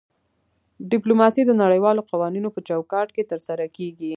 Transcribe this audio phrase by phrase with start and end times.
[0.91, 4.09] ډیپلوماسي د نړیوالو قوانینو په چوکاټ کې ترسره کیږي